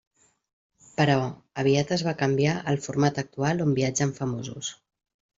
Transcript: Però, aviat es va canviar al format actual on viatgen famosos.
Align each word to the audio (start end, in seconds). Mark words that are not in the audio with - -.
Però, 0.99 1.17
aviat 1.63 1.91
es 1.95 2.03
va 2.07 2.13
canviar 2.21 2.55
al 2.71 2.79
format 2.85 3.19
actual 3.25 3.61
on 3.67 3.75
viatgen 3.81 4.15
famosos. 4.21 4.71